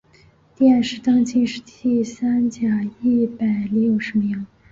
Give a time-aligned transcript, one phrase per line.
[0.57, 2.67] 殿试登进士第三甲
[2.99, 4.47] 第一百六十名。